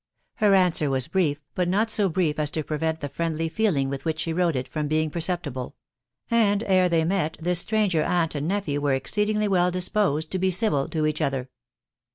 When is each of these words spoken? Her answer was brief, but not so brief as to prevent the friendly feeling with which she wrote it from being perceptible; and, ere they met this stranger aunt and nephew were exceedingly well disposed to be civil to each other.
Her 0.37 0.55
answer 0.55 0.89
was 0.89 1.07
brief, 1.07 1.39
but 1.53 1.67
not 1.69 1.91
so 1.91 2.09
brief 2.09 2.39
as 2.39 2.49
to 2.49 2.63
prevent 2.63 3.01
the 3.01 3.07
friendly 3.09 3.47
feeling 3.47 3.87
with 3.87 4.03
which 4.03 4.17
she 4.19 4.33
wrote 4.33 4.55
it 4.55 4.67
from 4.67 4.87
being 4.87 5.11
perceptible; 5.11 5.75
and, 6.31 6.63
ere 6.65 6.89
they 6.89 7.05
met 7.05 7.37
this 7.39 7.59
stranger 7.59 8.01
aunt 8.01 8.33
and 8.33 8.47
nephew 8.47 8.81
were 8.81 8.95
exceedingly 8.95 9.47
well 9.47 9.69
disposed 9.69 10.31
to 10.31 10.39
be 10.39 10.49
civil 10.49 10.87
to 10.89 11.05
each 11.05 11.21
other. 11.21 11.49